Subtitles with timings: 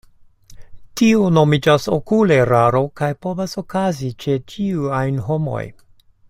[1.01, 5.63] Tio nomiĝas okuleraro, kaj povas okazi ĉe ĉiuj ajn homoj.